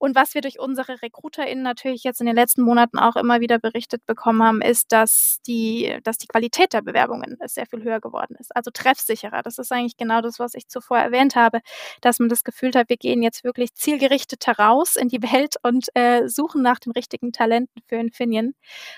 Und 0.01 0.15
was 0.15 0.33
wir 0.33 0.41
durch 0.41 0.59
unsere 0.59 0.99
RecruiterInnen 1.03 1.63
natürlich 1.63 2.03
jetzt 2.03 2.21
in 2.21 2.25
den 2.25 2.35
letzten 2.35 2.63
Monaten 2.63 2.97
auch 2.97 3.15
immer 3.15 3.39
wieder 3.39 3.59
berichtet 3.59 4.03
bekommen 4.07 4.41
haben, 4.41 4.59
ist, 4.63 4.91
dass 4.91 5.37
die, 5.45 5.95
dass 6.03 6.17
die 6.17 6.25
Qualität 6.25 6.73
der 6.73 6.81
Bewerbungen 6.81 7.37
sehr 7.45 7.67
viel 7.67 7.83
höher 7.83 7.99
geworden 7.99 8.35
ist. 8.39 8.55
Also 8.55 8.71
treffsicherer. 8.73 9.43
Das 9.43 9.59
ist 9.59 9.71
eigentlich 9.71 9.97
genau 9.97 10.21
das, 10.21 10.39
was 10.39 10.55
ich 10.55 10.67
zuvor 10.67 10.97
erwähnt 10.97 11.35
habe, 11.35 11.59
dass 12.01 12.17
man 12.17 12.29
das 12.29 12.43
Gefühl 12.43 12.71
hat, 12.73 12.89
wir 12.89 12.97
gehen 12.97 13.21
jetzt 13.21 13.43
wirklich 13.43 13.75
zielgerichtet 13.75 14.47
heraus 14.47 14.95
in 14.95 15.07
die 15.07 15.21
Welt 15.33 15.57
und 15.61 15.89
äh, 15.93 16.27
suchen 16.27 16.63
nach 16.63 16.79
den 16.79 16.93
richtigen 16.93 17.31
Talenten 17.31 17.83
für 17.87 17.97
Infineon. 17.97 18.55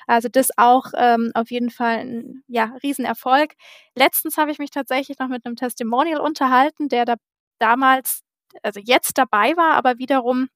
Also 0.07 0.29
das 0.29 0.51
auch 0.55 0.85
ähm, 0.95 1.31
auf 1.33 1.51
jeden 1.51 1.69
Fall 1.69 1.97
ein 1.97 2.43
ja, 2.47 2.77
Riesenerfolg. 2.81 3.55
Letztens 3.93 4.37
habe 4.37 4.51
ich 4.51 4.57
mich 4.57 4.71
tatsächlich 4.71 5.19
noch 5.19 5.27
mit 5.27 5.45
einem 5.45 5.57
Testimonial 5.57 6.21
unterhalten, 6.21 6.87
der 6.87 7.03
da 7.03 7.15
damals, 7.59 8.21
also 8.61 8.79
jetzt 8.81 9.17
dabei 9.17 9.57
war, 9.57 9.73
aber 9.73 9.97
wiederum 9.97 10.47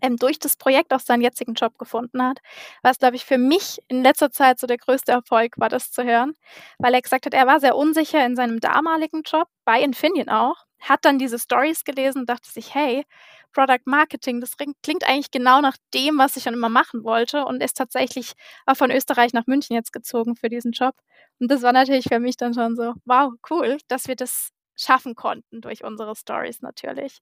ähm, 0.00 0.16
durch 0.16 0.38
das 0.38 0.56
Projekt 0.56 0.92
auch 0.92 1.00
seinen 1.00 1.22
jetzigen 1.22 1.54
Job 1.54 1.78
gefunden 1.78 2.22
hat. 2.22 2.38
Was, 2.82 2.98
glaube 2.98 3.16
ich, 3.16 3.24
für 3.24 3.38
mich 3.38 3.78
in 3.88 4.02
letzter 4.02 4.30
Zeit 4.30 4.58
so 4.58 4.66
der 4.66 4.78
größte 4.78 5.12
Erfolg 5.12 5.54
war, 5.58 5.68
das 5.68 5.90
zu 5.92 6.04
hören, 6.04 6.34
weil 6.78 6.94
er 6.94 7.02
gesagt 7.02 7.26
hat, 7.26 7.34
er 7.34 7.46
war 7.46 7.60
sehr 7.60 7.76
unsicher 7.76 8.24
in 8.24 8.36
seinem 8.36 8.60
damaligen 8.60 9.22
Job, 9.22 9.48
bei 9.64 9.80
Infineon 9.80 10.28
auch, 10.28 10.64
hat 10.80 11.04
dann 11.04 11.18
diese 11.18 11.38
Stories 11.38 11.84
gelesen 11.84 12.20
und 12.20 12.28
dachte 12.28 12.50
sich, 12.50 12.74
hey, 12.74 13.04
Product 13.52 13.82
Marketing, 13.86 14.40
das 14.40 14.56
klingt 14.56 15.04
eigentlich 15.04 15.30
genau 15.30 15.60
nach 15.60 15.76
dem, 15.94 16.18
was 16.18 16.36
ich 16.36 16.42
schon 16.42 16.54
immer 16.54 16.68
machen 16.68 17.04
wollte 17.04 17.44
und 17.44 17.62
ist 17.62 17.76
tatsächlich 17.76 18.32
auch 18.66 18.76
von 18.76 18.90
Österreich 18.90 19.32
nach 19.32 19.46
München 19.46 19.76
jetzt 19.76 19.92
gezogen 19.92 20.36
für 20.36 20.48
diesen 20.48 20.72
Job. 20.72 20.94
Und 21.40 21.50
das 21.50 21.62
war 21.62 21.72
natürlich 21.72 22.06
für 22.08 22.18
mich 22.18 22.36
dann 22.36 22.52
schon 22.54 22.76
so, 22.76 22.94
wow, 23.04 23.32
cool, 23.50 23.78
dass 23.88 24.08
wir 24.08 24.16
das 24.16 24.48
schaffen 24.76 25.14
konnten 25.14 25.60
durch 25.60 25.84
unsere 25.84 26.16
Stories 26.16 26.62
natürlich. 26.62 27.20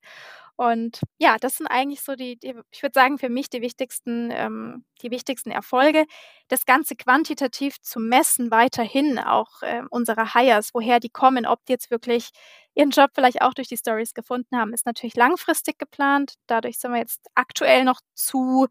Und 0.57 1.01
ja, 1.19 1.37
das 1.41 1.57
sind 1.57 1.67
eigentlich 1.67 2.03
so 2.03 2.15
die, 2.15 2.37
die 2.39 2.55
ich 2.71 2.83
würde 2.83 2.93
sagen, 2.95 3.19
für 3.19 3.31
mich 3.31 3.49
die 3.51 3.63
wichtigsten, 3.63 4.31
ähm, 4.33 4.85
die 5.03 5.11
wichtigsten 5.11 5.51
Erfolge. 5.51 6.05
Das 6.49 6.67
Ganze 6.67 6.95
quantitativ 6.95 7.81
zu 7.81 7.99
messen, 8.01 8.51
weiterhin 8.51 9.19
auch 9.19 9.63
äh, 9.63 9.83
unsere 9.91 10.35
Hires, 10.35 10.71
woher 10.75 11.01
die 11.01 11.09
kommen, 11.11 11.47
ob 11.47 11.65
die 11.65 11.73
jetzt 11.73 11.91
wirklich 11.91 12.31
ihren 12.75 12.91
Job 12.91 13.11
vielleicht 13.15 13.43
auch 13.43 13.55
durch 13.55 13.69
die 13.69 13.77
Stories 13.77 14.15
gefunden 14.15 14.57
haben, 14.57 14.73
ist 14.73 14.87
natürlich 14.87 15.17
langfristig 15.17 15.79
geplant. 15.79 16.35
Dadurch 16.47 16.79
sind 16.79 16.93
wir 16.93 16.99
jetzt 17.01 17.27
aktuell 17.35 17.85
noch 17.85 18.01
zu, 18.15 18.69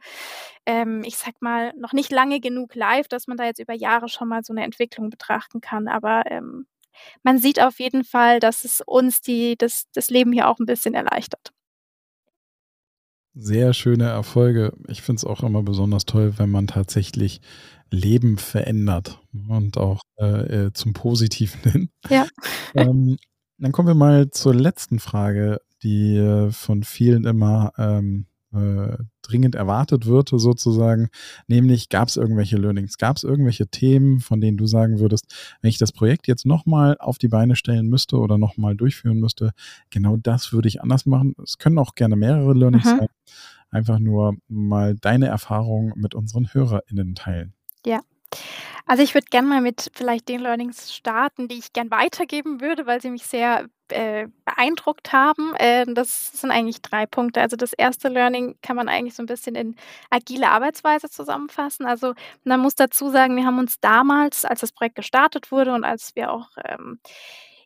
ähm, 0.66 1.04
ich 1.04 1.18
sag 1.18 1.42
mal, 1.42 1.74
noch 1.78 1.94
nicht 1.94 2.12
lange 2.12 2.40
genug 2.40 2.76
live, 2.76 3.08
dass 3.08 3.28
man 3.28 3.38
da 3.38 3.46
jetzt 3.46 3.60
über 3.60 3.74
Jahre 3.74 4.10
schon 4.10 4.28
mal 4.28 4.44
so 4.44 4.54
eine 4.54 4.64
Entwicklung 4.64 5.10
betrachten 5.10 5.62
kann. 5.62 5.88
Aber 5.88 6.24
ähm, 6.32 6.68
man 7.24 7.38
sieht 7.38 7.62
auf 7.62 7.80
jeden 7.80 8.04
Fall, 8.04 8.40
dass 8.40 8.64
es 8.64 8.82
uns 8.86 9.22
die, 9.22 9.56
das, 9.58 9.86
das 9.94 10.10
Leben 10.10 10.32
hier 10.32 10.48
auch 10.48 10.60
ein 10.60 10.66
bisschen 10.66 10.94
erleichtert. 10.94 11.52
Sehr 13.34 13.74
schöne 13.74 14.10
Erfolge. 14.10 14.74
Ich 14.88 15.02
finde 15.02 15.20
es 15.20 15.26
auch 15.26 15.42
immer 15.42 15.64
besonders 15.64 16.06
toll, 16.06 16.34
wenn 16.38 16.50
man 16.50 16.68
tatsächlich 16.68 17.40
Leben 17.90 18.38
verändert 18.38 19.22
und 19.48 19.78
auch 19.78 20.02
äh, 20.20 20.66
äh 20.66 20.74
zum 20.74 20.94
Positiven 20.94 21.72
hin. 21.72 21.90
Ja. 22.10 22.28
ähm, 22.74 23.18
dann 23.58 23.72
kommen 23.72 23.88
wir 23.88 23.96
mal 23.96 24.32
zur 24.32 24.56
letzten 24.56 25.00
Frage, 25.00 25.62
die 25.84 26.18
äh, 26.18 26.52
von 26.52 26.84
vielen 26.84 27.26
immer 27.26 27.72
ähm, 27.78 28.26
äh, 28.54 28.98
dringend 29.22 29.56
erwartet 29.56 30.06
wird, 30.06 30.30
sozusagen. 30.30 31.10
Nämlich, 31.48 31.90
gab 31.90 32.08
es 32.10 32.18
irgendwelche 32.18 32.58
Learnings? 32.58 32.98
Gab 32.98 33.18
es 33.18 33.24
irgendwelche 33.24 33.68
Themen, 33.68 34.20
von 34.20 34.42
denen 34.42 34.58
du 34.58 34.66
sagen 34.68 35.00
würdest, 35.00 35.34
wenn 35.62 35.70
ich 35.70 35.78
das 35.78 35.92
Projekt 35.92 36.28
jetzt 36.28 36.46
nochmal 36.46 36.98
auf 37.00 37.18
die 37.18 37.28
Beine 37.28 37.56
stellen 37.56 37.88
müsste 37.88 38.18
oder 38.18 38.38
nochmal 38.38 38.76
durchführen 38.76 39.20
müsste, 39.20 39.52
genau 39.90 40.18
das 40.18 40.54
würde 40.54 40.68
ich 40.68 40.82
anders 40.82 41.06
machen. 41.06 41.36
Es 41.44 41.58
können 41.58 41.78
auch 41.78 41.96
gerne 41.96 42.16
mehrere 42.16 42.54
Learnings 42.54 42.86
mhm. 42.86 43.00
sein. 43.00 43.08
Einfach 43.70 44.00
nur 44.00 44.36
mal 44.50 44.96
deine 44.96 45.28
Erfahrungen 45.28 45.94
mit 45.96 46.14
unseren 46.14 46.54
HörerInnen 46.54 47.16
teilen. 47.16 47.54
Ja. 47.86 48.02
Also 48.86 49.04
ich 49.04 49.14
würde 49.14 49.28
gerne 49.30 49.48
mal 49.48 49.62
mit 49.62 49.92
vielleicht 49.94 50.28
den 50.28 50.42
Learnings 50.42 50.94
starten, 50.94 51.48
die 51.48 51.60
ich 51.60 51.74
gern 51.74 51.92
weitergeben 51.92 52.62
würde, 52.62 52.86
weil 52.86 53.02
sie 53.02 53.10
mich 53.10 53.26
sehr 53.26 53.68
äh, 53.90 54.28
beeindruckt 54.46 55.14
haben. 55.14 55.54
Äh, 55.56 55.86
das 55.94 56.32
sind 56.34 56.52
eigentlich 56.52 56.82
drei 56.82 57.06
Punkte. 57.06 57.42
Also 57.42 57.56
das 57.56 57.74
erste 57.74 58.10
Learning 58.10 58.56
kann 58.62 58.76
man 58.76 58.90
eigentlich 58.90 59.16
so 59.16 59.24
ein 59.24 59.28
bisschen 59.28 59.56
in 59.56 59.76
agile 60.10 60.50
Arbeitsweise 60.50 61.10
zusammenfassen. 61.10 61.86
Also 61.86 62.14
man 62.44 62.60
muss 62.60 62.76
dazu 62.76 63.10
sagen, 63.10 63.36
wir 63.36 63.46
haben 63.46 63.60
uns 63.60 63.80
damals, 63.80 64.46
als 64.46 64.62
das 64.62 64.72
Projekt 64.72 64.96
gestartet 64.96 65.52
wurde 65.52 65.74
und 65.74 65.84
als 65.84 66.16
wir 66.16 66.32
auch 66.32 66.50
ähm, 66.66 67.00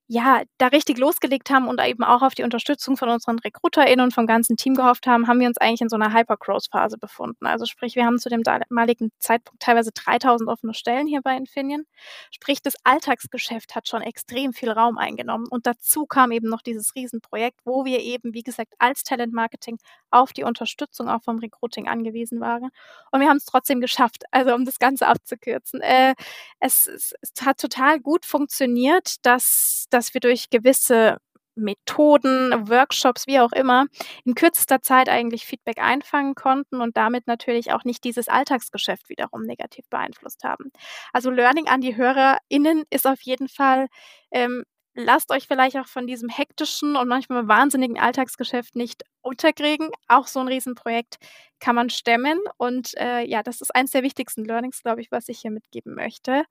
ja, 0.07 0.43
da 0.59 0.67
richtig 0.67 0.99
losgelegt 0.99 1.49
haben 1.49 1.67
und 1.67 1.81
eben 1.81 2.03
auch 2.03 2.21
auf 2.21 2.35
die 2.35 2.43
Unterstützung 2.43 2.95
von 2.95 3.09
unseren 3.09 3.39
RecruiterInnen 3.39 4.05
und 4.05 4.13
vom 4.13 4.27
ganzen 4.27 4.55
Team 4.55 4.75
gehofft 4.75 5.07
haben, 5.07 5.27
haben 5.27 5.39
wir 5.39 5.47
uns 5.47 5.57
eigentlich 5.57 5.81
in 5.81 5.89
so 5.89 5.95
einer 5.95 6.13
Hypergrowth-Phase 6.13 6.99
befunden. 6.99 7.47
Also 7.47 7.65
sprich, 7.65 7.95
wir 7.95 8.05
haben 8.05 8.19
zu 8.19 8.29
dem 8.29 8.43
damaligen 8.43 9.11
Zeitpunkt 9.17 9.63
teilweise 9.63 9.91
3000 9.91 10.47
offene 10.47 10.75
Stellen 10.75 11.07
hier 11.07 11.21
bei 11.21 11.35
Infineon. 11.35 11.85
Sprich, 12.29 12.61
das 12.61 12.75
Alltagsgeschäft 12.83 13.73
hat 13.73 13.87
schon 13.87 14.03
extrem 14.03 14.53
viel 14.53 14.69
Raum 14.69 14.99
eingenommen. 14.99 15.47
Und 15.49 15.65
dazu 15.65 16.05
kam 16.05 16.31
eben 16.31 16.49
noch 16.49 16.61
dieses 16.61 16.93
Riesenprojekt, 16.93 17.61
wo 17.65 17.83
wir 17.83 17.99
eben, 18.01 18.35
wie 18.35 18.43
gesagt, 18.43 18.73
als 18.77 19.03
Talent 19.03 19.33
Marketing 19.33 19.79
auf 20.11 20.33
die 20.33 20.43
Unterstützung 20.43 21.09
auch 21.09 21.23
vom 21.23 21.39
Recruiting 21.39 21.87
angewiesen 21.87 22.39
waren. 22.39 22.69
Und 23.11 23.21
wir 23.21 23.27
haben 23.27 23.37
es 23.37 23.45
trotzdem 23.45 23.81
geschafft, 23.81 24.23
also 24.29 24.53
um 24.53 24.65
das 24.65 24.77
Ganze 24.77 25.07
abzukürzen. 25.07 25.81
Äh, 25.81 26.13
es, 26.59 26.85
es, 26.85 27.15
es 27.21 27.45
hat 27.45 27.59
total 27.59 27.99
gut 27.99 28.25
funktioniert, 28.25 29.15
dass 29.25 29.87
dass 29.95 30.13
wir 30.13 30.21
durch 30.21 30.49
gewisse 30.49 31.17
Methoden, 31.55 32.69
Workshops, 32.69 33.27
wie 33.27 33.39
auch 33.39 33.53
immer, 33.53 33.85
in 34.25 34.35
kürzester 34.35 34.81
Zeit 34.81 35.07
eigentlich 35.09 35.45
Feedback 35.45 35.77
einfangen 35.79 36.35
konnten 36.35 36.81
und 36.81 36.97
damit 36.97 37.27
natürlich 37.27 37.71
auch 37.71 37.85
nicht 37.85 38.03
dieses 38.03 38.27
Alltagsgeschäft 38.27 39.09
wiederum 39.09 39.43
negativ 39.43 39.85
beeinflusst 39.89 40.43
haben. 40.43 40.71
Also 41.13 41.31
Learning 41.31 41.67
an 41.67 41.81
die 41.81 41.95
HörerInnen 41.95 42.83
ist 42.89 43.07
auf 43.07 43.21
jeden 43.21 43.47
Fall, 43.47 43.87
ähm, 44.31 44.63
lasst 44.95 45.31
euch 45.31 45.47
vielleicht 45.47 45.77
auch 45.77 45.87
von 45.87 46.07
diesem 46.07 46.29
hektischen 46.29 46.95
und 46.95 47.07
manchmal 47.07 47.47
wahnsinnigen 47.47 47.99
Alltagsgeschäft 47.99 48.75
nicht 48.75 49.03
unterkriegen. 49.21 49.89
Auch 50.07 50.27
so 50.27 50.39
ein 50.39 50.47
Riesenprojekt 50.47 51.17
kann 51.59 51.75
man 51.75 51.89
stemmen 51.89 52.39
und 52.57 52.97
äh, 52.97 53.25
ja, 53.25 53.43
das 53.43 53.61
ist 53.61 53.73
eines 53.75 53.91
der 53.91 54.03
wichtigsten 54.03 54.45
Learnings, 54.45 54.83
glaube 54.83 55.01
ich, 55.01 55.11
was 55.11 55.29
ich 55.29 55.39
hier 55.39 55.51
mitgeben 55.51 55.95
möchte. 55.95 56.43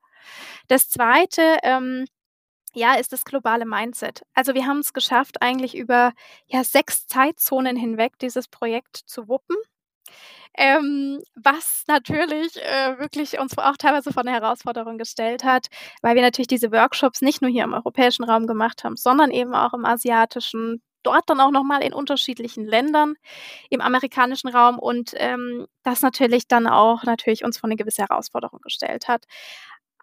Das 0.67 0.89
zweite, 0.89 1.57
ähm, 1.63 2.05
ja, 2.75 2.95
ist 2.95 3.13
das 3.13 3.25
globale 3.25 3.65
Mindset. 3.65 4.23
Also 4.33 4.53
wir 4.53 4.65
haben 4.65 4.79
es 4.79 4.93
geschafft, 4.93 5.41
eigentlich 5.41 5.75
über 5.75 6.13
ja, 6.47 6.63
sechs 6.63 7.07
Zeitzonen 7.07 7.75
hinweg 7.77 8.19
dieses 8.19 8.47
Projekt 8.47 8.97
zu 9.05 9.27
wuppen. 9.27 9.55
Ähm, 10.57 11.21
was 11.35 11.83
natürlich 11.87 12.55
äh, 12.61 12.97
wirklich 12.99 13.39
uns 13.39 13.57
auch 13.57 13.75
teilweise 13.77 14.13
vor 14.13 14.21
eine 14.23 14.31
Herausforderung 14.31 14.97
gestellt 14.97 15.43
hat, 15.43 15.67
weil 16.01 16.15
wir 16.15 16.21
natürlich 16.21 16.47
diese 16.47 16.71
Workshops 16.71 17.21
nicht 17.21 17.41
nur 17.41 17.51
hier 17.51 17.65
im 17.65 17.73
europäischen 17.73 18.23
Raum 18.23 18.47
gemacht 18.47 18.83
haben, 18.85 18.95
sondern 18.95 19.31
eben 19.31 19.53
auch 19.53 19.73
im 19.73 19.83
asiatischen, 19.85 20.81
dort 21.03 21.29
dann 21.29 21.41
auch 21.41 21.51
nochmal 21.51 21.83
in 21.83 21.93
unterschiedlichen 21.93 22.65
Ländern 22.65 23.15
im 23.69 23.81
amerikanischen 23.81 24.47
Raum 24.47 24.79
und 24.79 25.11
ähm, 25.17 25.67
das 25.83 26.01
natürlich 26.01 26.47
dann 26.47 26.67
auch 26.67 27.03
natürlich 27.03 27.43
uns 27.43 27.57
vor 27.57 27.67
eine 27.67 27.75
gewisse 27.75 28.03
Herausforderung 28.03 28.61
gestellt 28.61 29.09
hat. 29.09 29.25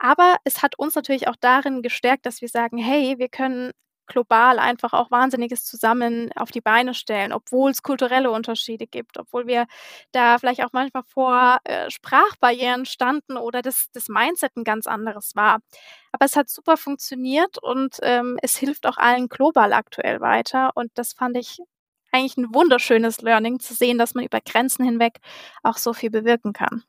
Aber 0.03 0.37
es 0.45 0.63
hat 0.63 0.77
uns 0.79 0.97
natürlich 0.97 1.29
auch 1.29 1.37
darin 1.41 1.81
gestärkt, 1.81 2.27
dass 2.27 2.41
wir 2.41 2.49
sagen, 2.49 2.77
hey, 2.77 3.19
wir 3.19 3.29
können 3.29 3.71
global 4.09 4.59
einfach 4.59 4.93
auch 4.95 5.13
Wahnsinniges 5.13 5.65
zusammen 5.65 6.33
auf 6.35 6.51
die 6.51 6.61
Beine 6.61 6.93
stellen, 6.93 7.33
obwohl 7.33 7.71
es 7.71 7.83
kulturelle 7.85 8.33
Unterschiede 8.33 8.89
gibt, 8.89 9.17
obwohl 9.17 9.47
wir 9.47 9.67
da 10.11 10.39
vielleicht 10.39 10.65
auch 10.65 10.73
manchmal 10.73 11.05
vor 11.05 11.59
äh, 11.65 11.89
Sprachbarrieren 11.89 12.85
standen 12.85 13.37
oder 13.37 13.63
das, 13.63 13.87
das 13.93 14.09
Mindset 14.09 14.57
ein 14.57 14.65
ganz 14.65 14.89
anderes 14.89 15.37
war. 15.37 15.61
Aber 16.11 16.25
es 16.25 16.35
hat 16.37 16.49
super 16.51 16.77
funktioniert 16.77 17.59
und 17.63 17.99
ähm, 18.03 18.39
es 18.43 18.57
hilft 18.57 18.87
auch 18.87 18.99
allen 18.99 19.29
global 19.29 19.73
aktuell 19.73 20.21
weiter. 20.21 20.73
Und 20.75 20.91
das 20.97 21.13
fand 21.13 21.37
ich 21.37 21.59
eigentlich 22.11 22.37
ein 22.37 22.53
wunderschönes 22.55 23.23
Learning 23.23 23.61
zu 23.61 23.73
sehen, 23.75 23.99
dass 23.99 24.15
man 24.15 24.25
über 24.25 24.41
Grenzen 24.41 24.85
hinweg 24.85 25.21
auch 25.63 25.79
so 25.79 25.93
viel 25.95 26.11
bewirken 26.11 26.53
kann. 26.53 26.83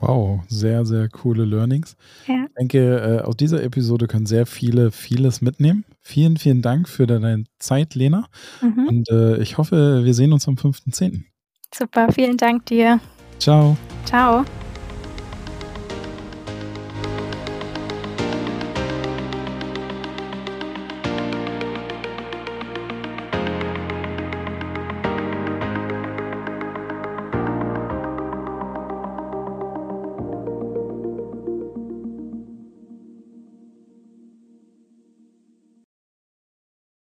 Wow, 0.00 0.42
sehr, 0.46 0.84
sehr 0.84 1.08
coole 1.08 1.44
Learnings. 1.44 1.96
Ja. 2.26 2.44
Ich 2.46 2.54
denke, 2.56 2.98
äh, 2.98 3.20
aus 3.22 3.36
dieser 3.36 3.62
Episode 3.62 4.06
können 4.06 4.26
sehr 4.26 4.46
viele 4.46 4.92
vieles 4.92 5.42
mitnehmen. 5.42 5.84
Vielen, 6.00 6.36
vielen 6.36 6.62
Dank 6.62 6.88
für 6.88 7.06
deine 7.06 7.44
Zeit, 7.58 7.96
Lena. 7.96 8.28
Mhm. 8.62 8.88
Und 8.88 9.10
äh, 9.10 9.38
ich 9.38 9.58
hoffe, 9.58 10.04
wir 10.04 10.14
sehen 10.14 10.32
uns 10.32 10.46
am 10.46 10.54
5.10. 10.54 11.24
Super, 11.74 12.12
vielen 12.12 12.36
Dank 12.36 12.66
dir. 12.66 13.00
Ciao. 13.38 13.76
Ciao. 14.04 14.44